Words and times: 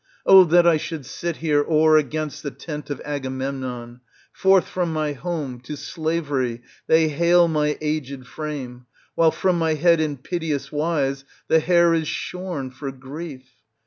Oh 0.25 0.43
that 0.45 0.65
I 0.65 0.77
should 0.77 1.05
sit 1.05 1.35
here 1.35 1.63
o'er 1.69 1.95
against 1.95 2.41
the 2.41 2.49
tent 2.49 2.89
of 2.89 2.99
Agamemnon! 3.05 4.01
Forth 4.33 4.67
from 4.67 4.91
my 4.91 5.13
home 5.13 5.59
to 5.59 5.77
slavery 5.77 6.63
they 6.87 7.09
hale 7.09 7.47
my 7.47 7.77
aged 7.81 8.25
frame, 8.25 8.87
while 9.13 9.29
from 9.29 9.59
my 9.59 9.75
head 9.75 10.01
in 10.01 10.17
piteous 10.17 10.71
wise 10.71 11.23
the 11.49 11.59
hair 11.59 11.93
is 11.93 12.07
shorn 12.07 12.71
for 12.71 12.91
grief. 12.91 13.45